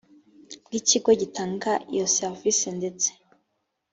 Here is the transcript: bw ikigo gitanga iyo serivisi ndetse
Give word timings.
bw 0.65 0.71
ikigo 0.79 1.11
gitanga 1.21 1.71
iyo 1.93 2.05
serivisi 2.15 2.67
ndetse 2.79 3.09